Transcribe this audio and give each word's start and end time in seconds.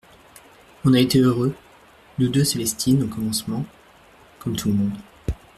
On 0.83 0.95
a 0.95 0.99
été 0.99 1.19
heureux, 1.19 1.53
nous 2.17 2.27
deux 2.27 2.43
Célestine, 2.43 3.03
au 3.03 3.07
commencement, 3.07 3.65
comme 4.39 4.55
tout 4.55 4.69
le 4.69 4.73
monde. 4.73 4.97